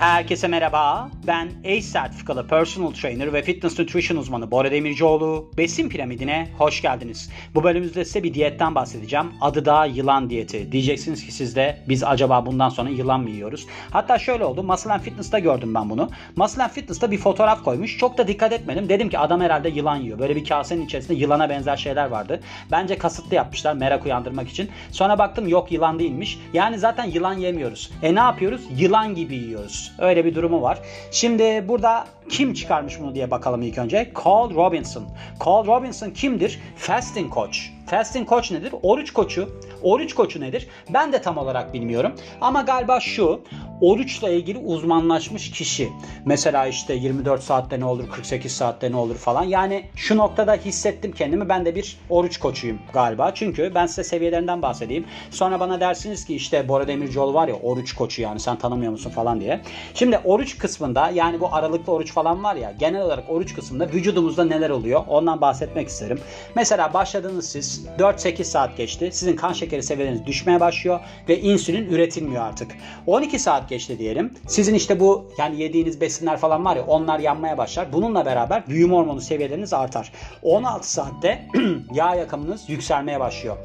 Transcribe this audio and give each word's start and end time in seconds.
Herkese 0.00 0.48
merhaba. 0.48 1.10
Ben 1.26 1.48
ACE 1.64 1.82
sertifikalı 1.82 2.46
personal 2.46 2.90
trainer 2.90 3.32
ve 3.32 3.42
fitness 3.42 3.78
nutrition 3.78 4.18
uzmanı 4.18 4.50
Bora 4.50 4.70
Demircioğlu. 4.70 5.50
Besin 5.56 5.88
piramidine 5.88 6.48
hoş 6.58 6.82
geldiniz. 6.82 7.30
Bu 7.54 7.64
bölümümüzde 7.64 8.04
size 8.04 8.22
bir 8.22 8.34
diyetten 8.34 8.74
bahsedeceğim. 8.74 9.26
Adı 9.40 9.64
da 9.64 9.84
yılan 9.84 10.30
diyeti. 10.30 10.72
Diyeceksiniz 10.72 11.26
ki 11.26 11.32
siz 11.32 11.56
de 11.56 11.78
biz 11.88 12.04
acaba 12.04 12.46
bundan 12.46 12.68
sonra 12.68 12.88
yılan 12.90 13.20
mı 13.20 13.30
yiyoruz? 13.30 13.66
Hatta 13.90 14.18
şöyle 14.18 14.44
oldu. 14.44 14.62
Muscle 14.62 14.92
and 14.92 15.00
Fitness'ta 15.00 15.38
gördüm 15.38 15.74
ben 15.74 15.90
bunu. 15.90 16.10
Muscle 16.36 16.62
and 16.62 16.70
Fitness'ta 16.70 17.10
bir 17.10 17.18
fotoğraf 17.18 17.64
koymuş. 17.64 17.98
Çok 17.98 18.18
da 18.18 18.28
dikkat 18.28 18.52
etmedim. 18.52 18.88
Dedim 18.88 19.08
ki 19.08 19.18
adam 19.18 19.40
herhalde 19.40 19.68
yılan 19.68 19.96
yiyor. 19.96 20.18
Böyle 20.18 20.36
bir 20.36 20.44
kasenin 20.44 20.86
içerisinde 20.86 21.18
yılana 21.18 21.48
benzer 21.48 21.76
şeyler 21.76 22.06
vardı. 22.06 22.40
Bence 22.70 22.98
kasıtlı 22.98 23.36
yapmışlar 23.36 23.74
merak 23.74 24.04
uyandırmak 24.04 24.48
için. 24.48 24.70
Sonra 24.90 25.18
baktım 25.18 25.48
yok 25.48 25.72
yılan 25.72 25.98
değilmiş. 25.98 26.38
Yani 26.52 26.78
zaten 26.78 27.04
yılan 27.04 27.34
yemiyoruz. 27.34 27.90
E 28.02 28.14
ne 28.14 28.20
yapıyoruz? 28.20 28.62
Yılan 28.76 29.14
gibi 29.14 29.34
yiyoruz. 29.34 29.87
Öyle 29.98 30.24
bir 30.24 30.34
durumu 30.34 30.62
var. 30.62 30.78
Şimdi 31.10 31.68
burada 31.68 32.06
kim 32.28 32.54
çıkarmış 32.54 33.00
bunu 33.00 33.14
diye 33.14 33.30
bakalım 33.30 33.62
ilk 33.62 33.78
önce. 33.78 34.12
Carl 34.26 34.54
Robinson. 34.54 35.04
Carl 35.46 35.66
Robinson 35.66 36.10
kimdir? 36.10 36.60
Fasting 36.76 37.34
coach. 37.34 37.58
Fasting 37.86 38.28
coach 38.28 38.52
nedir? 38.52 38.74
Oruç 38.82 39.12
koçu. 39.12 39.60
Oruç 39.82 40.14
koçu 40.14 40.40
nedir? 40.40 40.68
Ben 40.94 41.12
de 41.12 41.22
tam 41.22 41.38
olarak 41.38 41.74
bilmiyorum. 41.74 42.12
Ama 42.40 42.62
galiba 42.62 43.00
şu. 43.00 43.40
Oruçla 43.80 44.30
ilgili 44.30 44.58
uzmanlaşmış 44.58 45.50
kişi. 45.50 45.88
Mesela 46.24 46.66
işte 46.66 46.94
24 46.94 47.42
saatte 47.42 47.80
ne 47.80 47.84
olur, 47.84 48.08
48 48.10 48.52
saatte 48.52 48.92
ne 48.92 48.96
olur 48.96 49.14
falan. 49.14 49.42
Yani 49.42 49.84
şu 49.96 50.16
noktada 50.16 50.54
hissettim 50.54 51.12
kendimi. 51.12 51.48
Ben 51.48 51.64
de 51.64 51.74
bir 51.74 51.96
oruç 52.10 52.38
koçuyum 52.38 52.78
galiba. 52.92 53.34
Çünkü 53.34 53.72
ben 53.74 53.86
size 53.86 54.04
seviyelerinden 54.04 54.62
bahsedeyim. 54.62 55.04
Sonra 55.30 55.60
bana 55.60 55.80
dersiniz 55.80 56.24
ki 56.24 56.34
işte 56.34 56.68
Bora 56.68 56.88
Demircioğlu 56.88 57.34
var 57.34 57.48
ya 57.48 57.54
oruç 57.54 57.92
koçu 57.92 58.22
yani 58.22 58.40
sen 58.40 58.58
tanımıyor 58.58 58.92
musun 58.92 59.10
falan 59.10 59.40
diye. 59.40 59.60
Şimdi 59.94 60.18
oruç 60.24 60.58
kısmında 60.58 61.10
yani 61.10 61.40
bu 61.40 61.54
aralıklı 61.54 61.92
oruç 61.92 62.12
falan 62.12 62.44
var 62.44 62.56
ya 62.56 62.74
genel 62.78 63.02
olarak 63.02 63.30
oruç 63.30 63.54
kısmında 63.54 63.88
vücudumuzda 63.88 64.44
neler 64.44 64.70
oluyor 64.70 65.04
ondan 65.08 65.40
bahsetmek 65.40 65.88
isterim. 65.88 66.20
Mesela 66.54 66.94
başladınız 66.94 67.48
siz 67.48 67.86
4-8 67.98 68.44
saat 68.44 68.76
geçti. 68.76 69.10
Sizin 69.12 69.36
kan 69.36 69.52
şekeri 69.52 69.82
seviyeleriniz 69.82 70.26
düşmeye 70.26 70.60
başlıyor 70.60 71.00
ve 71.28 71.40
insülin 71.40 71.88
üretilmiyor 71.90 72.42
artık. 72.42 72.76
12 73.06 73.38
saat 73.38 73.67
geçti 73.68 73.98
diyelim. 73.98 74.34
Sizin 74.46 74.74
işte 74.74 75.00
bu 75.00 75.28
yani 75.38 75.62
yediğiniz 75.62 76.00
besinler 76.00 76.36
falan 76.36 76.64
var 76.64 76.76
ya 76.76 76.86
onlar 76.86 77.18
yanmaya 77.18 77.58
başlar. 77.58 77.92
Bununla 77.92 78.26
beraber 78.26 78.66
büyüme 78.68 78.94
hormonu 78.94 79.20
seviyeleriniz 79.20 79.72
artar. 79.72 80.12
16 80.42 80.92
saatte 80.92 81.46
yağ 81.94 82.14
yakımınız 82.14 82.68
yükselmeye 82.68 83.20
başlıyor. 83.20 83.56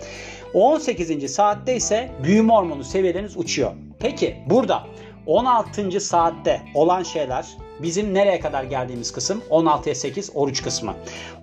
18. 0.54 1.31
saatte 1.34 1.76
ise 1.76 2.12
büyüme 2.24 2.54
hormonu 2.54 2.84
seviyeleriniz 2.84 3.38
uçuyor. 3.38 3.72
Peki 4.00 4.38
burada 4.50 4.84
16. 5.26 6.00
saatte 6.00 6.62
olan 6.76 7.04
şeyler 7.04 7.48
bizim 7.84 8.14
nereye 8.14 8.39
kadar 8.39 8.64
geldiğimiz 8.64 9.12
kısım 9.12 9.42
16'ya 9.50 9.95
8 9.95 10.31
oruç 10.34 10.64
kısmı. 10.64 10.95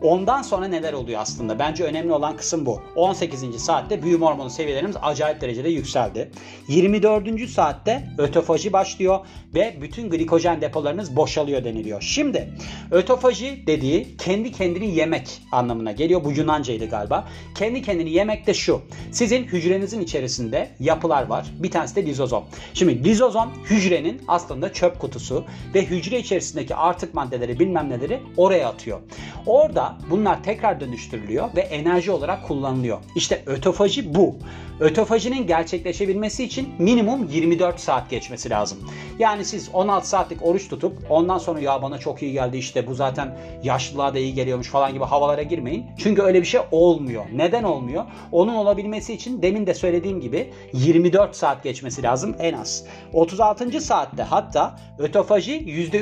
Ondan 0.02 0.42
sonra 0.42 0.68
neler 0.68 0.92
oluyor 0.92 1.20
aslında? 1.20 1.58
Bence 1.58 1.84
önemli 1.84 2.12
olan 2.12 2.36
kısım 2.36 2.66
bu. 2.66 2.82
18. 2.96 3.62
saatte 3.62 4.02
büyüme 4.02 4.26
hormonu 4.26 4.50
seviyelerimiz 4.50 4.96
acayip 5.02 5.40
derecede 5.40 5.68
yükseldi. 5.68 6.30
24. 6.68 7.50
saatte 7.50 8.08
ötofaji 8.18 8.72
başlıyor 8.72 9.26
ve 9.54 9.78
bütün 9.80 10.10
glikojen 10.10 10.60
depolarınız 10.60 11.16
boşalıyor 11.16 11.64
deniliyor. 11.64 12.00
Şimdi 12.02 12.52
ötofaji 12.90 13.64
dediği 13.66 14.16
kendi 14.16 14.52
kendini 14.52 14.94
yemek 14.94 15.42
anlamına 15.52 15.92
geliyor. 15.92 16.24
Bu 16.24 16.32
Yunancaydı 16.32 16.88
galiba. 16.88 17.28
Kendi 17.54 17.82
kendini 17.82 18.10
yemek 18.10 18.46
de 18.46 18.54
şu. 18.54 18.82
Sizin 19.12 19.44
hücrenizin 19.44 20.00
içerisinde 20.00 20.70
yapılar 20.80 21.26
var. 21.26 21.46
Bir 21.58 21.70
tanesi 21.70 21.96
de 21.96 22.06
lizozom. 22.06 22.44
Şimdi 22.74 23.04
lizozom 23.04 23.52
hücrenin 23.70 24.22
aslında 24.28 24.72
çöp 24.72 25.00
kutusu 25.00 25.44
ve 25.74 25.84
hücre 25.84 26.18
içerisindeki 26.30 26.74
artık 26.74 27.14
maddeleri 27.14 27.58
bilmem 27.58 27.90
neleri 27.90 28.20
oraya 28.36 28.68
atıyor. 28.68 29.00
Orada 29.46 29.96
bunlar 30.10 30.42
tekrar 30.42 30.80
dönüştürülüyor 30.80 31.56
ve 31.56 31.60
enerji 31.60 32.10
olarak 32.10 32.48
kullanılıyor. 32.48 32.98
İşte 33.14 33.42
ötofaji 33.46 34.14
bu. 34.14 34.36
Ötofajinin 34.80 35.46
gerçekleşebilmesi 35.46 36.44
için 36.44 36.68
minimum 36.78 37.28
24 37.28 37.80
saat 37.80 38.10
geçmesi 38.10 38.50
lazım. 38.50 38.78
Yani 39.18 39.44
siz 39.44 39.70
16 39.72 40.08
saatlik 40.08 40.46
oruç 40.46 40.68
tutup 40.68 40.92
ondan 41.10 41.38
sonra 41.38 41.60
ya 41.60 41.82
bana 41.82 41.98
çok 41.98 42.22
iyi 42.22 42.32
geldi 42.32 42.56
işte 42.56 42.86
bu 42.86 42.94
zaten 42.94 43.36
yaşlılığa 43.62 44.14
da 44.14 44.18
iyi 44.18 44.34
geliyormuş 44.34 44.68
falan 44.68 44.92
gibi 44.92 45.04
havalara 45.04 45.42
girmeyin. 45.42 45.86
Çünkü 45.98 46.22
öyle 46.22 46.40
bir 46.40 46.46
şey 46.46 46.60
olmuyor. 46.70 47.24
Neden 47.34 47.62
olmuyor? 47.62 48.04
Onun 48.32 48.54
olabilmesi 48.54 49.12
için 49.12 49.42
demin 49.42 49.66
de 49.66 49.74
söylediğim 49.74 50.20
gibi 50.20 50.50
24 50.72 51.36
saat 51.36 51.62
geçmesi 51.62 52.02
lazım 52.02 52.36
en 52.38 52.54
az. 52.54 52.84
36. 53.12 53.80
saatte 53.80 54.22
hatta 54.22 54.78
ötofaji 54.98 55.52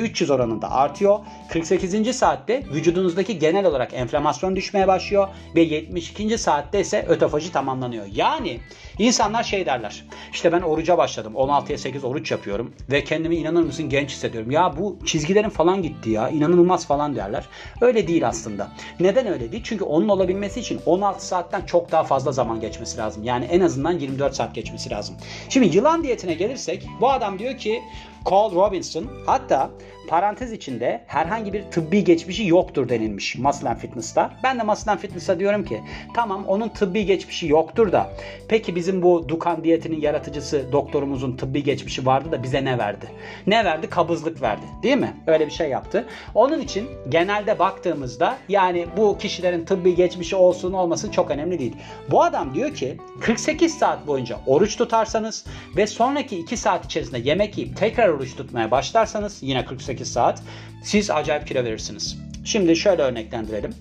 %300 0.09 0.33
oranında 0.33 0.71
artıyor. 0.71 1.19
48. 1.49 2.15
saatte 2.15 2.63
vücudunuzdaki 2.73 3.39
genel 3.39 3.65
olarak 3.65 3.93
enflamasyon 3.93 4.55
düşmeye 4.55 4.87
başlıyor 4.87 5.27
ve 5.55 5.61
72. 5.61 6.37
saatte 6.37 6.79
ise 6.79 7.05
ötofaji 7.07 7.51
tamamlanıyor. 7.51 8.05
Yani 8.13 8.59
insanlar 8.99 9.43
şey 9.43 9.65
derler. 9.65 10.05
İşte 10.33 10.51
ben 10.51 10.61
oruca 10.61 10.97
başladım. 10.97 11.33
16'ya 11.35 11.77
8 11.77 12.03
oruç 12.03 12.31
yapıyorum 12.31 12.73
ve 12.91 13.03
kendimi 13.03 13.35
inanır 13.35 13.63
mısın 13.63 13.89
genç 13.89 14.09
hissediyorum. 14.09 14.51
Ya 14.51 14.77
bu 14.77 14.97
çizgilerin 15.05 15.49
falan 15.49 15.81
gitti 15.83 16.09
ya. 16.09 16.29
inanılmaz 16.29 16.87
falan 16.87 17.15
derler. 17.15 17.45
Öyle 17.81 18.07
değil 18.07 18.27
aslında. 18.27 18.67
Neden 18.99 19.27
öyle 19.27 19.51
değil? 19.51 19.63
Çünkü 19.65 19.83
onun 19.83 20.09
olabilmesi 20.09 20.59
için 20.59 20.81
16 20.85 21.25
saatten 21.25 21.61
çok 21.61 21.91
daha 21.91 22.03
fazla 22.03 22.31
zaman 22.31 22.59
geçmesi 22.59 22.97
lazım. 22.97 23.23
Yani 23.23 23.45
en 23.45 23.61
azından 23.61 23.99
24 23.99 24.35
saat 24.35 24.55
geçmesi 24.55 24.89
lazım. 24.89 25.15
Şimdi 25.49 25.77
yılan 25.77 26.03
diyetine 26.03 26.33
gelirsek 26.33 26.87
bu 27.01 27.11
adam 27.11 27.39
diyor 27.39 27.57
ki 27.57 27.81
Carl 28.25 28.55
Robinson 28.55 29.07
hatta 29.25 29.69
parantez 30.09 30.51
içinde 30.51 31.01
herhangi 31.07 31.53
bir 31.53 31.63
tıbbi 31.63 32.03
geçmişi 32.03 32.47
yoktur 32.47 32.89
denilmiş 32.89 33.37
Muscle 33.37 33.75
Fitness'ta. 33.75 34.31
Ben 34.43 34.59
de 34.59 34.63
Muscle 34.63 34.97
Fitness'a 34.97 35.39
diyorum 35.39 35.65
ki 35.65 35.81
tamam 36.13 36.45
onun 36.47 36.69
tıbbi 36.69 37.05
geçmişi 37.05 37.47
yoktur 37.47 37.91
da 37.91 38.09
peki 38.47 38.75
bizim 38.75 39.01
bu 39.01 39.29
Dukan 39.29 39.63
diyetinin 39.63 40.01
yaratıcısı 40.01 40.71
doktorumuzun 40.71 41.37
tıbbi 41.37 41.63
geçmişi 41.63 42.05
vardı 42.05 42.31
da 42.31 42.43
bize 42.43 42.65
ne 42.65 42.77
verdi? 42.77 43.05
Ne 43.47 43.65
verdi? 43.65 43.89
Kabızlık 43.89 44.41
verdi. 44.41 44.65
Değil 44.83 44.97
mi? 44.97 45.13
Öyle 45.27 45.45
bir 45.45 45.51
şey 45.51 45.69
yaptı. 45.69 46.05
Onun 46.35 46.59
için 46.61 46.89
genelde 47.09 47.59
baktığımızda 47.59 48.37
yani 48.49 48.85
bu 48.97 49.17
kişilerin 49.17 49.65
tıbbi 49.65 49.95
geçmişi 49.95 50.35
olsun 50.35 50.73
olmasın 50.73 51.11
çok 51.11 51.31
önemli 51.31 51.59
değil. 51.59 51.75
Bu 52.11 52.23
adam 52.23 52.53
diyor 52.53 52.73
ki 52.73 52.97
48 53.21 53.77
saat 53.77 54.07
boyunca 54.07 54.37
oruç 54.45 54.77
tutarsanız 54.77 55.45
ve 55.77 55.87
sonraki 55.87 56.39
2 56.39 56.57
saat 56.57 56.85
içerisinde 56.85 57.19
yemek 57.19 57.57
yiyip 57.57 57.77
tekrar 57.77 58.08
oruç 58.09 58.35
tutmaya 58.35 58.71
başlarsanız 58.71 59.37
yine 59.41 59.65
48 59.65 60.11
saat 60.11 60.43
siz 60.83 61.11
acayip 61.11 61.47
kilo 61.47 61.63
verirsiniz. 61.63 62.17
Şimdi 62.45 62.75
şöyle 62.75 63.01
örneklendirelim. 63.01 63.73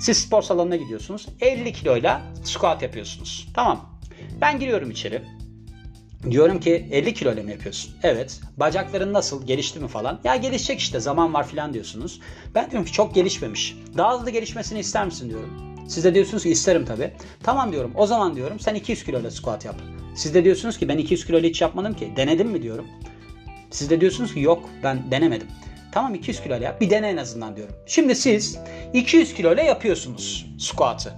Siz 0.00 0.18
spor 0.18 0.42
salonuna 0.42 0.76
gidiyorsunuz. 0.76 1.26
50 1.40 1.72
kiloyla 1.72 2.22
squat 2.44 2.82
yapıyorsunuz. 2.82 3.48
Tamam. 3.54 3.98
Ben 4.40 4.58
giriyorum 4.58 4.90
içeri. 4.90 5.22
Diyorum 6.30 6.60
ki 6.60 6.88
50 6.90 7.14
kilo 7.14 7.32
ile 7.32 7.42
mi 7.42 7.50
yapıyorsun? 7.50 7.94
Evet. 8.02 8.40
Bacakların 8.56 9.12
nasıl? 9.12 9.46
Gelişti 9.46 9.80
mi 9.80 9.88
falan? 9.88 10.20
Ya 10.24 10.36
gelişecek 10.36 10.80
işte 10.80 11.00
zaman 11.00 11.34
var 11.34 11.46
falan 11.46 11.74
diyorsunuz. 11.74 12.20
Ben 12.54 12.70
diyorum 12.70 12.86
ki 12.86 12.92
çok 12.92 13.14
gelişmemiş. 13.14 13.76
Daha 13.96 14.18
hızlı 14.18 14.30
gelişmesini 14.30 14.78
ister 14.78 15.04
misin 15.04 15.28
diyorum. 15.28 15.50
Siz 15.88 16.04
de 16.04 16.14
diyorsunuz 16.14 16.42
ki 16.42 16.50
isterim 16.50 16.84
tabi. 16.84 17.12
Tamam 17.42 17.72
diyorum. 17.72 17.92
O 17.96 18.06
zaman 18.06 18.36
diyorum 18.36 18.60
sen 18.60 18.74
200 18.74 19.04
kilo 19.04 19.20
ile 19.20 19.30
squat 19.30 19.64
yap. 19.64 19.76
Siz 20.16 20.34
de 20.34 20.44
diyorsunuz 20.44 20.78
ki 20.78 20.88
ben 20.88 20.98
200 20.98 21.26
kilo 21.26 21.38
ile 21.38 21.48
hiç 21.48 21.60
yapmadım 21.60 21.94
ki. 21.94 22.12
Denedim 22.16 22.48
mi 22.48 22.62
diyorum. 22.62 22.86
Siz 23.72 23.90
de 23.90 24.00
diyorsunuz 24.00 24.34
ki 24.34 24.40
yok 24.40 24.70
ben 24.82 25.10
denemedim. 25.10 25.48
Tamam 25.92 26.14
200 26.14 26.42
kilo 26.42 26.56
ile 26.56 26.64
yap. 26.64 26.80
Bir 26.80 26.90
dene 26.90 27.08
en 27.08 27.16
azından 27.16 27.56
diyorum. 27.56 27.74
Şimdi 27.86 28.14
siz 28.14 28.58
200 28.92 29.34
kilo 29.34 29.54
ile 29.54 29.62
yapıyorsunuz 29.62 30.46
squat'ı. 30.58 31.12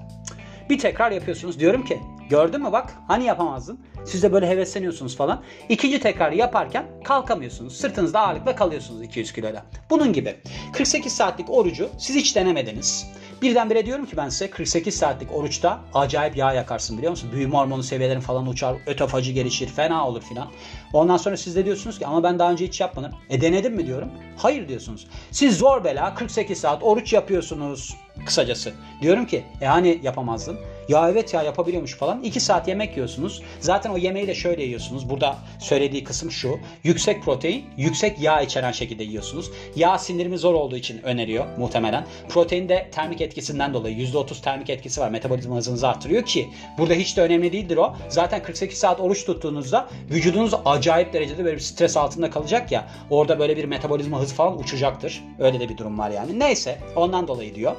Bir 0.71 0.79
tekrar 0.79 1.11
yapıyorsunuz. 1.11 1.61
Diyorum 1.61 1.85
ki 1.85 2.01
gördün 2.31 2.63
mü 2.63 2.73
bak 2.73 2.95
hani 3.09 3.25
yapamazdın. 3.25 3.81
Siz 4.05 4.23
de 4.23 4.33
böyle 4.33 4.49
hevesleniyorsunuz 4.49 5.17
falan. 5.17 5.43
İkinci 5.69 6.01
tekrar 6.01 6.33
yaparken 6.33 6.87
kalkamıyorsunuz. 7.05 7.77
Sırtınızda 7.77 8.21
ağırlıkla 8.21 8.57
kalıyorsunuz 8.57 9.03
200 9.03 9.33
kiloyla. 9.33 9.67
Bunun 9.91 10.13
gibi 10.13 10.37
48 10.73 11.13
saatlik 11.13 11.51
orucu 11.51 11.89
siz 11.99 12.17
hiç 12.17 12.37
denemediniz. 12.37 13.07
Birdenbire 13.45 13.87
diyorum 13.87 14.07
ki 14.07 14.17
ben 14.17 14.29
size 14.29 14.51
48 14.51 14.97
saatlik 14.97 15.33
oruçta 15.35 15.81
acayip 15.95 16.37
yağ 16.37 16.53
yakarsın 16.53 16.97
biliyor 16.99 17.11
musun? 17.11 17.31
Büyüme 17.33 17.57
hormonu 17.57 17.83
seviyelerin 17.83 18.21
falan 18.21 18.47
uçar, 18.47 18.77
ötofacı 18.87 19.33
gelişir, 19.33 19.69
fena 19.69 20.09
olur 20.09 20.23
filan. 20.23 20.49
Ondan 20.93 21.17
sonra 21.17 21.37
siz 21.37 21.57
de 21.57 21.65
diyorsunuz 21.65 21.99
ki 21.99 22.07
ama 22.07 22.23
ben 22.23 22.39
daha 22.39 22.53
önce 22.53 22.67
hiç 22.67 22.81
yapmadım. 22.81 23.13
E 23.31 23.41
denedim 23.41 23.75
mi 23.75 23.87
diyorum. 23.87 24.11
Hayır 24.37 24.69
diyorsunuz. 24.69 25.07
Siz 25.31 25.59
zor 25.59 25.85
bela 25.85 26.15
48 26.15 26.61
saat 26.61 26.83
oruç 26.83 27.13
yapıyorsunuz 27.13 27.97
kısacası. 28.27 28.73
Diyorum 29.03 29.27
ki 29.27 29.45
e 29.61 29.67
hani 29.67 30.01
yapamazdın? 30.03 30.59
Ya 30.89 31.11
evet 31.11 31.35
ya 31.35 31.43
yapabiliyormuş 31.43 31.95
falan. 31.95 32.23
2 32.23 32.41
saat 32.41 32.69
yemek 32.69 32.93
yiyorsunuz. 32.93 33.43
Zaten 33.61 33.91
o 33.91 33.97
yemeği 33.97 34.27
de 34.27 34.35
şöyle 34.35 34.63
yiyorsunuz. 34.63 35.11
Burada 35.11 35.39
söylediği 35.61 36.05
kısım 36.05 36.31
şu. 36.31 36.59
Yüksek 36.85 37.23
protein, 37.23 37.65
yüksek 37.77 38.21
yağ 38.21 38.41
içeren 38.43 38.73
şekilde 38.73 39.05
yiyorsunuz. 39.05 39.51
Yağ 39.77 39.99
sindirimi 39.99 40.39
zor 40.39 40.55
olduğu 40.55 40.77
için 40.77 41.03
öneriyor 41.03 41.47
muhtemelen. 41.59 42.07
Protein 42.29 42.69
de 42.69 42.89
termik 42.93 43.21
etkisinden 43.21 43.75
dolayı 43.75 43.97
%30 43.97 44.43
termik 44.43 44.71
etkisi 44.71 45.01
var. 45.01 45.11
Metabolizma 45.11 45.57
hızınızı 45.57 45.89
arttırıyor 45.89 46.23
ki 46.25 46.49
burada 46.79 46.95
hiç 46.95 47.17
de 47.17 47.23
önemli 47.23 47.53
değildir 47.53 47.77
o. 47.77 47.97
Zaten 48.09 48.43
48 48.43 48.79
saat 48.79 49.01
oruç 49.01 49.25
tuttuğunuzda 49.25 49.89
vücudunuz 50.11 50.55
acayip 50.65 51.13
derecede 51.13 51.45
böyle 51.45 51.57
bir 51.57 51.63
stres 51.63 51.97
altında 51.97 52.31
kalacak 52.31 52.73
ya. 52.73 52.89
Orada 53.11 53.39
böyle 53.39 53.57
bir 53.57 53.65
metabolizma 53.65 54.21
hızı 54.21 54.35
falan 54.35 54.59
uçacaktır. 54.59 55.25
Öyle 55.39 55.61
de 55.61 55.69
bir 55.69 55.77
durum 55.77 55.99
var 55.99 56.11
yani. 56.11 56.39
Neyse 56.39 56.79
ondan 56.97 57.29
dolayı 57.29 57.55
diyor. 57.55 57.77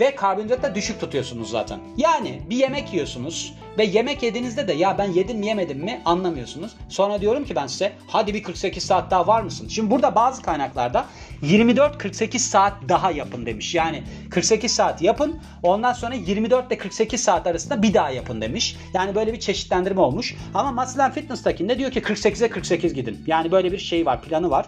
Ve 0.00 0.14
karbonhidrat 0.14 0.62
da 0.62 0.74
düşük 0.74 1.00
tutuyorsunuz 1.00 1.50
zaten. 1.50 1.80
Yani 1.96 2.42
bir 2.50 2.56
yemek 2.56 2.92
yiyorsunuz 2.92 3.54
ve 3.78 3.84
yemek 3.84 4.22
yediğinizde 4.22 4.68
de 4.68 4.72
ya 4.72 4.98
ben 4.98 5.12
yedim 5.12 5.38
mi 5.38 5.46
yemedim 5.46 5.78
mi 5.78 6.02
anlamıyorsunuz. 6.04 6.72
Sonra 6.88 7.20
diyorum 7.20 7.44
ki 7.44 7.56
ben 7.56 7.66
size 7.66 7.92
hadi 8.06 8.34
bir 8.34 8.42
48 8.42 8.84
saat 8.84 9.10
daha 9.10 9.26
var 9.26 9.42
mısın? 9.42 9.68
Şimdi 9.68 9.90
burada 9.90 10.14
bazı 10.14 10.42
kaynaklarda 10.42 11.06
24-48 11.42 12.38
saat 12.38 12.72
daha 12.88 13.10
yapın 13.10 13.46
demiş. 13.46 13.74
Yani 13.74 14.02
48 14.30 14.74
saat 14.74 15.02
yapın 15.02 15.40
ondan 15.62 15.92
sonra 15.92 16.14
24 16.14 16.66
ile 16.66 16.78
48 16.78 17.22
saat 17.22 17.46
arasında 17.46 17.82
bir 17.82 17.94
daha 17.94 18.10
yapın 18.10 18.40
demiş. 18.40 18.76
Yani 18.94 19.14
böyle 19.14 19.32
bir 19.32 19.40
çeşitlendirme 19.40 20.00
olmuş. 20.00 20.34
Ama 20.54 20.82
Muscle 20.82 21.10
Fitness'takinde 21.10 21.78
diyor 21.78 21.90
ki 21.90 22.00
48'e 22.00 22.48
48 22.48 22.94
gidin. 22.94 23.24
Yani 23.26 23.52
böyle 23.52 23.72
bir 23.72 23.78
şey 23.78 24.06
var 24.06 24.22
planı 24.22 24.50
var 24.50 24.66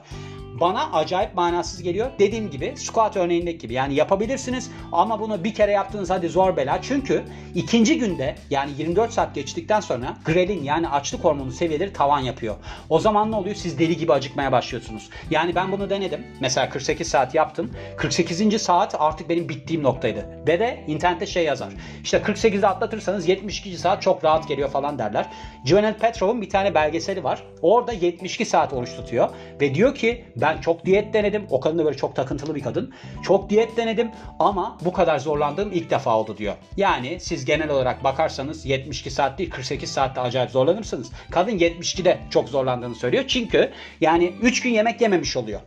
bana 0.61 0.93
acayip 0.93 1.35
manasız 1.35 1.83
geliyor. 1.83 2.11
Dediğim 2.19 2.51
gibi 2.51 2.75
squat 2.77 3.17
örneğindeki 3.17 3.65
gibi 3.65 3.75
yani 3.75 3.95
yapabilirsiniz 3.95 4.71
ama 4.93 5.21
bunu 5.21 5.45
bir 5.45 5.55
kere 5.55 5.71
yaptığınız 5.71 6.11
hadi 6.11 6.29
zor 6.29 6.56
bela. 6.56 6.83
Çünkü 6.83 7.23
ikinci 7.55 7.99
günde 7.99 8.35
yani 8.51 8.71
24 8.79 9.12
saat 9.12 9.35
geçtikten 9.35 9.81
sonra 9.81 10.17
grelin 10.25 10.62
yani 10.62 10.89
açlık 10.89 11.25
hormonu 11.25 11.53
seviyeleri 11.53 11.93
tavan 11.93 12.21
yapıyor. 12.21 12.55
O 12.89 13.01
zaman 13.01 13.31
ne 13.31 13.37
oluyor? 13.37 13.55
Siz 13.55 13.79
deli 13.79 13.97
gibi 13.97 14.12
acıkmaya 14.12 14.53
başlıyorsunuz. 14.53 15.11
Yani 15.31 15.55
ben 15.55 15.73
bunu 15.73 15.91
denedim. 15.91 16.27
Mesela 16.41 16.69
48 16.69 17.09
saat 17.09 17.35
yaptım. 17.35 17.71
48. 17.97 18.62
saat 18.62 18.95
artık 18.99 19.29
benim 19.29 19.49
bittiğim 19.49 19.83
noktaydı. 19.83 20.29
Ve 20.47 20.61
de 20.61 20.85
internette 20.87 21.27
şey 21.27 21.45
yazar. 21.45 21.69
İşte 22.03 22.17
48'de 22.17 22.67
atlatırsanız 22.67 23.29
72. 23.29 23.79
saat 23.79 24.03
çok 24.03 24.25
rahat 24.25 24.49
geliyor 24.49 24.71
falan 24.71 24.99
derler. 24.99 25.27
Joanel 25.65 25.99
Petrov'un 25.99 26.43
bir 26.43 26.51
tane 26.51 26.75
belgeseli 26.75 27.25
var. 27.25 27.43
Orada 27.62 27.93
72 27.93 28.45
saat 28.45 28.73
oruç 28.73 28.97
tutuyor. 28.97 29.29
Ve 29.61 29.75
diyor 29.75 29.95
ki 29.95 30.25
ben 30.44 30.61
çok 30.61 30.87
diyet 30.87 31.14
denedim. 31.14 31.46
O 31.50 31.61
kadın 31.61 31.79
da 31.79 31.85
böyle 31.85 31.96
çok 31.96 32.17
takıntılı 32.17 32.55
bir 32.55 32.62
kadın. 32.62 32.93
Çok 33.23 33.50
diyet 33.50 33.76
denedim 33.76 34.11
ama 34.38 34.79
bu 34.85 34.93
kadar 34.93 35.19
zorlandığım 35.19 35.73
ilk 35.73 35.91
defa 35.91 36.19
oldu 36.19 36.38
diyor. 36.38 36.55
Yani 36.76 37.20
siz 37.20 37.44
genel 37.44 37.70
olarak 37.70 38.05
bakarsanız 38.05 38.67
72 38.67 39.11
saat 39.11 39.38
değil 39.38 39.50
48 39.50 39.91
saatte 39.91 40.20
acayip 40.20 40.50
zorlanırsınız. 40.50 41.12
Kadın 41.31 41.58
72'de 41.58 42.19
çok 42.31 42.49
zorlandığını 42.49 42.94
söylüyor. 42.94 43.25
Çünkü 43.29 43.70
yani 44.00 44.32
3 44.43 44.62
gün 44.62 44.70
yemek 44.70 45.00
yememiş 45.00 45.37
oluyor. 45.37 45.61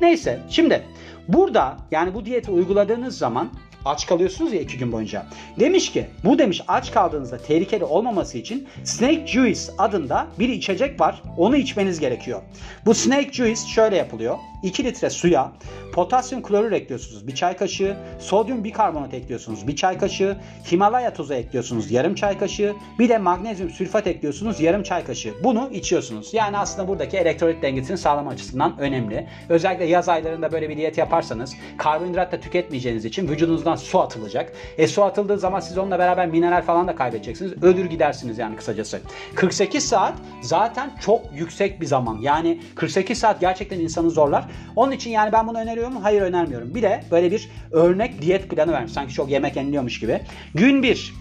Neyse 0.00 0.40
şimdi 0.50 0.82
burada 1.28 1.76
yani 1.90 2.14
bu 2.14 2.24
diyeti 2.24 2.50
uyguladığınız 2.50 3.18
zaman 3.18 3.50
aç 3.84 4.06
kalıyorsunuz 4.06 4.52
ya 4.52 4.60
iki 4.60 4.78
gün 4.78 4.92
boyunca. 4.92 5.26
Demiş 5.60 5.92
ki 5.92 6.06
bu 6.24 6.38
demiş 6.38 6.62
aç 6.68 6.92
kaldığınızda 6.92 7.38
tehlikeli 7.38 7.84
olmaması 7.84 8.38
için 8.38 8.68
Snake 8.84 9.26
Juice 9.26 9.60
adında 9.78 10.26
bir 10.38 10.48
içecek 10.48 11.00
var. 11.00 11.22
Onu 11.36 11.56
içmeniz 11.56 12.00
gerekiyor. 12.00 12.42
Bu 12.86 12.94
Snake 12.94 13.32
Juice 13.32 13.68
şöyle 13.74 13.96
yapılıyor. 13.96 14.38
2 14.62 14.84
litre 14.84 15.10
suya 15.10 15.52
potasyum 15.92 16.42
klorür 16.42 16.72
ekliyorsunuz 16.72 17.26
bir 17.26 17.34
çay 17.34 17.56
kaşığı, 17.56 17.96
sodyum 18.18 18.64
bikarbonat 18.64 19.14
ekliyorsunuz 19.14 19.66
bir 19.66 19.76
çay 19.76 19.98
kaşığı, 19.98 20.36
Himalaya 20.72 21.14
tuzu 21.14 21.34
ekliyorsunuz 21.34 21.90
yarım 21.90 22.14
çay 22.14 22.38
kaşığı, 22.38 22.74
bir 22.98 23.08
de 23.08 23.18
magnezyum 23.18 23.70
sülfat 23.70 24.06
ekliyorsunuz 24.06 24.60
yarım 24.60 24.82
çay 24.82 25.04
kaşığı. 25.04 25.34
Bunu 25.44 25.70
içiyorsunuz. 25.72 26.34
Yani 26.34 26.58
aslında 26.58 26.88
buradaki 26.88 27.16
elektrolit 27.16 27.62
dengesini 27.62 27.98
sağlama 27.98 28.30
açısından 28.30 28.78
önemli. 28.78 29.26
Özellikle 29.48 29.84
yaz 29.84 30.08
aylarında 30.08 30.52
böyle 30.52 30.68
bir 30.68 30.76
diyet 30.76 30.98
yaparsanız 30.98 31.54
karbonhidrat 31.78 32.32
da 32.32 32.40
tüketmeyeceğiniz 32.40 33.04
için 33.04 33.28
vücudunuzdan 33.28 33.76
su 33.76 34.00
atılacak. 34.00 34.52
E 34.78 34.86
su 34.86 35.04
atıldığı 35.04 35.38
zaman 35.38 35.60
siz 35.60 35.78
onunla 35.78 35.98
beraber 35.98 36.26
mineral 36.26 36.62
falan 36.62 36.88
da 36.88 36.94
kaybedeceksiniz. 36.94 37.62
Ölür 37.62 37.84
gidersiniz 37.84 38.38
yani 38.38 38.56
kısacası. 38.56 39.00
48 39.34 39.88
saat 39.88 40.14
zaten 40.42 40.90
çok 41.00 41.20
yüksek 41.34 41.80
bir 41.80 41.86
zaman. 41.86 42.18
Yani 42.20 42.60
48 42.74 43.18
saat 43.18 43.40
gerçekten 43.40 43.80
insanı 43.80 44.10
zorlar. 44.10 44.44
Onun 44.76 44.92
için 44.92 45.10
yani 45.10 45.32
ben 45.32 45.48
bunu 45.48 45.58
öneriyorum 45.58 45.94
mu? 45.94 46.00
Hayır 46.02 46.22
önermiyorum. 46.22 46.74
Bir 46.74 46.82
de 46.82 47.04
böyle 47.10 47.30
bir 47.30 47.48
örnek 47.70 48.22
diyet 48.22 48.50
planı 48.50 48.72
vermiş. 48.72 48.92
Sanki 48.92 49.14
çok 49.14 49.30
yemek 49.30 49.56
yeniliyormuş 49.56 50.00
gibi. 50.00 50.20
Gün 50.54 50.82
1 50.82 51.14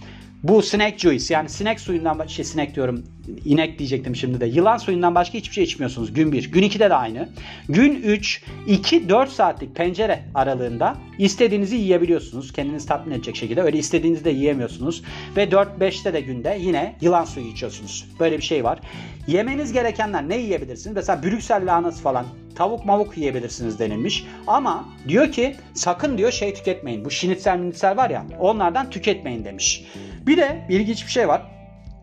bu 0.43 0.61
sinek 0.61 0.99
juice 0.99 1.33
yani 1.33 1.49
sinek 1.49 1.79
suyundan 1.79 2.27
şey 2.27 2.45
sinek 2.45 2.75
diyorum 2.75 3.03
inek 3.45 3.79
diyecektim 3.79 4.15
şimdi 4.15 4.41
de. 4.41 4.45
Yılan 4.45 4.77
suyundan 4.77 5.15
başka 5.15 5.37
hiçbir 5.37 5.53
şey 5.53 5.63
içmiyorsunuz 5.63 6.13
gün 6.13 6.31
1. 6.31 6.51
Gün 6.51 6.63
2'de 6.63 6.89
de 6.89 6.93
aynı. 6.93 7.29
Gün 7.69 7.95
3 7.95 8.43
2-4 8.67 9.27
saatlik 9.27 9.75
pencere 9.75 10.23
aralığında 10.35 10.97
istediğinizi 11.17 11.75
yiyebiliyorsunuz. 11.75 12.53
Kendinizi 12.53 12.87
tatmin 12.87 13.13
edecek 13.13 13.35
şekilde. 13.35 13.61
Öyle 13.61 13.77
istediğinizde 13.77 14.29
yiyemiyorsunuz. 14.29 15.03
Ve 15.37 15.43
4-5'te 15.43 16.13
de 16.13 16.21
günde 16.21 16.57
yine 16.61 16.95
yılan 17.01 17.25
suyu 17.25 17.47
içiyorsunuz. 17.47 18.07
Böyle 18.19 18.37
bir 18.37 18.43
şey 18.43 18.63
var. 18.63 18.79
Yemeniz 19.27 19.73
gerekenler 19.73 20.29
ne 20.29 20.37
yiyebilirsiniz? 20.37 20.95
Mesela 20.95 21.23
Brüksel 21.23 21.65
lahanası 21.65 22.01
falan 22.01 22.25
tavuk 22.55 22.85
mavuk 22.85 23.17
yiyebilirsiniz 23.17 23.79
denilmiş. 23.79 24.25
Ama 24.47 24.89
diyor 25.07 25.31
ki 25.31 25.55
sakın 25.73 26.17
diyor 26.17 26.31
şey 26.31 26.53
tüketmeyin. 26.53 27.05
Bu 27.05 27.11
şinitsel 27.11 27.57
minitsel 27.57 27.97
var 27.97 28.09
ya 28.09 28.25
onlardan 28.39 28.89
tüketmeyin 28.89 29.45
demiş. 29.45 29.85
Bir 30.27 30.37
de 30.37 30.65
ilginç 30.69 31.05
bir 31.05 31.11
şey 31.11 31.27
var. 31.27 31.41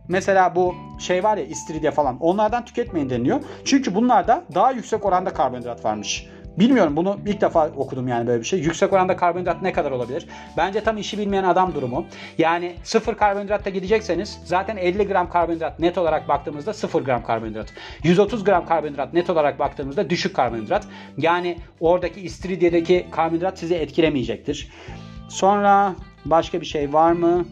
Mesela 0.09 0.55
bu 0.55 0.75
şey 0.99 1.25
var 1.25 1.37
ya 1.37 1.45
istiridye 1.45 1.91
falan 1.91 2.19
onlardan 2.19 2.65
tüketmeyin 2.65 3.11
deniliyor. 3.11 3.41
Çünkü 3.65 3.95
bunlarda 3.95 4.45
daha 4.55 4.71
yüksek 4.71 5.05
oranda 5.05 5.33
karbonhidrat 5.33 5.85
varmış. 5.85 6.27
Bilmiyorum 6.59 6.97
bunu 6.97 7.19
ilk 7.27 7.41
defa 7.41 7.69
okudum 7.77 8.09
yani 8.09 8.27
böyle 8.27 8.41
bir 8.41 8.47
şey. 8.47 8.61
Yüksek 8.61 8.93
oranda 8.93 9.17
karbonhidrat 9.17 9.63
ne 9.63 9.73
kadar 9.73 9.91
olabilir? 9.91 10.27
Bence 10.57 10.81
tam 10.81 10.99
işi 10.99 11.19
bilmeyen 11.19 11.45
adam 11.45 11.75
durumu. 11.75 12.07
Yani 12.39 12.75
sıfır 12.85 13.15
karbonhidratta 13.15 13.71
gidecekseniz 13.71 14.41
zaten 14.45 14.77
50 14.77 15.09
gram 15.09 15.31
karbonhidrat 15.31 15.81
net 15.81 15.99
olarak 15.99 16.29
baktığımızda 16.29 16.73
0 16.73 17.03
gram 17.03 17.23
karbonhidrat. 17.23 17.73
130 18.03 18.45
gram 18.45 18.67
karbonhidrat 18.67 19.13
net 19.15 19.31
olarak 19.31 19.59
baktığımızda 19.59 20.11
düşük 20.11 20.37
karbonhidrat. 20.37 20.87
Yani 21.17 21.59
oradaki 21.81 22.21
istiridyedeki 22.21 23.07
karbonhidrat 23.11 23.59
sizi 23.59 23.75
etkilemeyecektir. 23.75 24.71
Sonra 25.29 25.95
başka 26.25 26.61
bir 26.61 26.67
şey 26.67 26.93
var 26.93 27.13
mı? 27.13 27.45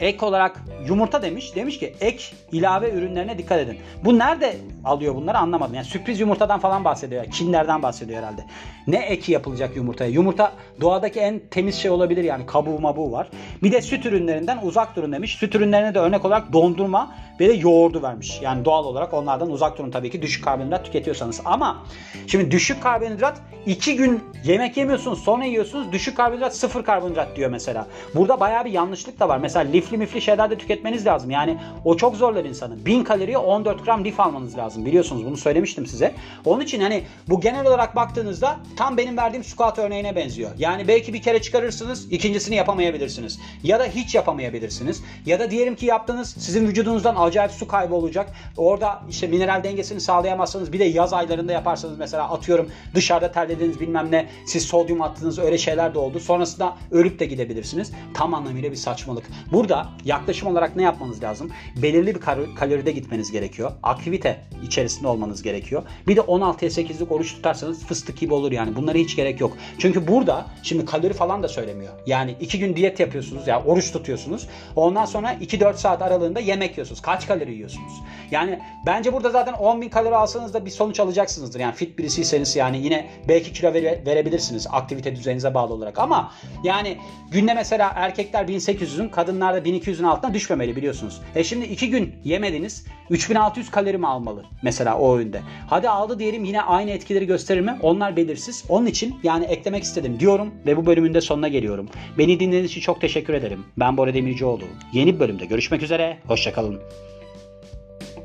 Ek 0.00 0.26
olarak 0.26 0.62
yumurta 0.86 1.22
demiş. 1.22 1.56
Demiş 1.56 1.78
ki 1.78 1.94
ek 2.00 2.24
ilave 2.52 2.90
ürünlerine 2.90 3.38
dikkat 3.38 3.58
edin. 3.58 3.78
Bu 4.04 4.18
nerede 4.18 4.56
alıyor 4.84 5.14
bunları 5.14 5.38
anlamadım. 5.38 5.74
Yani 5.74 5.84
sürpriz 5.84 6.20
yumurtadan 6.20 6.60
falan 6.60 6.84
bahsediyor. 6.84 7.24
Kinlerden 7.24 7.82
bahsediyor 7.82 8.18
herhalde. 8.18 8.44
Ne 8.86 8.96
eki 8.96 9.32
yapılacak 9.32 9.76
yumurtaya? 9.76 10.10
Yumurta 10.10 10.52
doğadaki 10.80 11.20
en 11.20 11.40
temiz 11.50 11.74
şey 11.74 11.90
olabilir 11.90 12.24
yani 12.24 12.46
kabuğu 12.46 12.80
mabuğu 12.80 13.12
var. 13.12 13.28
Bir 13.62 13.72
de 13.72 13.82
süt 13.82 14.06
ürünlerinden 14.06 14.58
uzak 14.62 14.96
durun 14.96 15.12
demiş. 15.12 15.36
Süt 15.36 15.54
ürünlerine 15.54 15.94
de 15.94 15.98
örnek 15.98 16.24
olarak 16.24 16.52
dondurma 16.52 17.14
ve 17.40 17.48
de 17.48 17.52
yoğurdu 17.52 18.02
vermiş. 18.02 18.38
Yani 18.42 18.64
doğal 18.64 18.84
olarak 18.84 19.14
onlardan 19.14 19.50
uzak 19.50 19.78
durun 19.78 19.90
tabii 19.90 20.10
ki 20.10 20.22
düşük 20.22 20.44
karbonhidrat 20.44 20.84
tüketiyorsanız. 20.84 21.40
Ama 21.44 21.82
şimdi 22.26 22.50
düşük 22.50 22.82
karbonhidrat 22.82 23.40
iki 23.66 23.96
gün 23.96 24.24
yemek 24.44 24.76
yemiyorsunuz 24.76 25.22
sonra 25.22 25.44
yiyorsunuz. 25.44 25.92
Düşük 25.92 26.16
karbonhidrat 26.16 26.56
sıfır 26.56 26.84
karbonhidrat 26.84 27.36
diyor 27.36 27.50
mesela. 27.50 27.86
Burada 28.14 28.40
bayağı 28.40 28.64
bir 28.64 28.70
yanlışlık 28.70 29.20
da 29.20 29.28
var. 29.28 29.38
Mesela 29.38 29.70
lifli 29.70 29.96
mifli 29.96 30.20
şeyler 30.20 30.50
de 30.50 30.58
tüketmeniz 30.58 31.06
lazım. 31.06 31.30
Yani 31.30 31.58
o 31.84 31.96
çok 31.96 32.16
zorlar 32.16 32.44
insanı. 32.44 32.86
1000 32.86 33.04
kaloriye 33.04 33.38
14 33.38 33.84
gram 33.84 34.04
lif 34.04 34.20
almanız 34.20 34.58
lazım. 34.58 34.86
Biliyorsunuz 34.86 35.26
bunu 35.26 35.36
söylemiştim 35.36 35.86
size. 35.86 36.14
Onun 36.44 36.60
için 36.60 36.80
hani 36.80 37.02
bu 37.28 37.40
genel 37.40 37.66
olarak 37.66 37.96
baktığınızda 37.96 38.56
tam 38.76 38.96
benim 38.96 39.16
verdiğim 39.16 39.44
squat 39.44 39.78
örneğine 39.78 40.16
benziyor. 40.16 40.50
Yani 40.58 40.88
belki 40.88 41.14
bir 41.14 41.22
kere 41.22 41.42
çıkarırsınız, 41.42 42.12
ikincisini 42.12 42.54
yapamayabilirsiniz. 42.54 43.38
Ya 43.62 43.80
da 43.80 43.84
hiç 43.84 44.14
yapamayabilirsiniz. 44.14 45.02
Ya 45.26 45.40
da 45.40 45.50
diyelim 45.50 45.76
ki 45.76 45.86
yaptınız, 45.86 46.36
sizin 46.38 46.68
vücudunuzdan 46.68 47.14
acayip 47.26 47.52
su 47.52 47.68
kaybı 47.68 47.94
olacak. 47.94 48.32
Orada 48.56 49.02
işte 49.10 49.26
mineral 49.26 49.64
dengesini 49.64 50.00
sağlayamazsanız 50.00 50.72
bir 50.72 50.78
de 50.78 50.84
yaz 50.84 51.12
aylarında 51.12 51.52
yaparsanız 51.52 51.98
mesela 51.98 52.30
atıyorum 52.30 52.70
dışarıda 52.94 53.32
terlediğiniz 53.32 53.80
bilmem 53.80 54.10
ne 54.10 54.28
siz 54.46 54.64
sodyum 54.64 55.02
attınız 55.02 55.38
öyle 55.38 55.58
şeyler 55.58 55.94
de 55.94 55.98
oldu. 55.98 56.20
Sonrasında 56.20 56.76
ölüp 56.90 57.18
de 57.20 57.26
gidebilirsiniz. 57.26 57.92
Tam 58.14 58.34
anlamıyla 58.34 58.70
bir 58.70 58.76
saçmalık. 58.76 59.24
Burada 59.52 59.88
yaklaşım 60.04 60.48
olarak 60.48 60.76
ne 60.76 60.82
yapmanız 60.82 61.22
lazım? 61.22 61.50
Belirli 61.82 62.14
bir 62.14 62.20
kaloride 62.56 62.92
gitmeniz 62.92 63.32
gerekiyor. 63.32 63.72
Aktivite 63.82 64.44
içerisinde 64.62 65.08
olmanız 65.08 65.42
gerekiyor. 65.42 65.82
Bir 66.08 66.16
de 66.16 66.20
16'ya 66.20 66.70
8'lik 66.70 67.12
oruç 67.12 67.34
tutarsanız 67.34 67.86
fıstık 67.86 68.18
gibi 68.18 68.34
olur 68.34 68.52
yani. 68.52 68.76
Bunlara 68.76 68.98
hiç 68.98 69.16
gerek 69.16 69.40
yok. 69.40 69.56
Çünkü 69.78 70.08
burada 70.08 70.46
şimdi 70.62 70.84
kalori 70.84 71.12
falan 71.12 71.42
da 71.42 71.48
söylemiyor. 71.48 71.92
Yani 72.06 72.36
2 72.40 72.58
gün 72.58 72.76
diyet 72.76 73.00
yapıyorsunuz 73.00 73.46
ya 73.46 73.64
oruç 73.64 73.92
tutuyorsunuz. 73.92 74.48
Ondan 74.76 75.04
sonra 75.04 75.32
2-4 75.32 75.74
saat 75.76 76.02
aralığında 76.02 76.40
yemek 76.40 76.70
yiyorsunuz. 76.70 77.02
Kaç 77.02 77.15
kaç 77.16 77.26
kalori 77.26 77.52
yiyorsunuz? 77.52 78.02
Yani 78.30 78.58
bence 78.86 79.12
burada 79.12 79.30
zaten 79.30 79.54
10.000 79.54 79.90
kalori 79.90 80.16
alsanız 80.16 80.54
da 80.54 80.66
bir 80.66 80.70
sonuç 80.70 81.00
alacaksınızdır. 81.00 81.60
Yani 81.60 81.74
fit 81.74 81.98
birisiyseniz 81.98 82.56
yani 82.56 82.78
yine 82.78 83.06
belki 83.28 83.52
kilo 83.52 83.74
vere, 83.74 84.02
verebilirsiniz 84.06 84.66
aktivite 84.70 85.16
düzeninize 85.16 85.54
bağlı 85.54 85.74
olarak. 85.74 85.98
Ama 85.98 86.32
yani 86.64 86.96
günde 87.30 87.54
mesela 87.54 87.92
erkekler 87.94 88.44
1800'ün 88.44 89.08
kadınlar 89.08 89.54
da 89.54 89.58
1200'ün 89.58 90.04
altına 90.04 90.34
düşmemeli 90.34 90.76
biliyorsunuz. 90.76 91.20
E 91.34 91.44
şimdi 91.44 91.66
2 91.66 91.90
gün 91.90 92.14
yemediniz 92.24 92.84
3600 93.10 93.70
kalori 93.70 93.98
mi 93.98 94.06
almalı 94.06 94.44
mesela 94.62 94.98
o 94.98 95.16
öğünde? 95.16 95.40
Hadi 95.66 95.88
aldı 95.88 96.18
diyelim 96.18 96.44
yine 96.44 96.62
aynı 96.62 96.90
etkileri 96.90 97.26
gösterir 97.26 97.60
mi? 97.60 97.78
Onlar 97.82 98.16
belirsiz. 98.16 98.64
Onun 98.68 98.86
için 98.86 99.14
yani 99.22 99.44
eklemek 99.44 99.82
istedim 99.82 100.20
diyorum 100.20 100.54
ve 100.66 100.76
bu 100.76 100.86
bölümün 100.86 101.14
de 101.14 101.20
sonuna 101.20 101.48
geliyorum. 101.48 101.88
Beni 102.18 102.40
dinlediğiniz 102.40 102.70
için 102.70 102.80
çok 102.80 103.00
teşekkür 103.00 103.34
ederim. 103.34 103.64
Ben 103.76 103.96
Bora 103.96 104.14
Demircioğlu. 104.14 104.64
Yeni 104.92 105.14
bir 105.14 105.20
bölümde 105.20 105.44
görüşmek 105.44 105.82
üzere. 105.82 106.18
Hoşçakalın. 106.26 106.80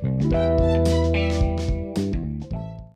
Thank 0.03 0.87
you. 0.87 1.00